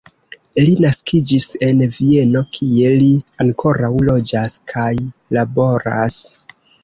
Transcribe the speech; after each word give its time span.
Li 0.67 0.71
naskiĝis 0.85 1.43
en 1.67 1.83
Vieno, 1.97 2.41
kie 2.57 2.89
li 3.03 3.09
ankoraŭ 3.45 3.91
loĝas 4.09 4.57
kaj 4.75 4.91
laboras. 5.39 6.19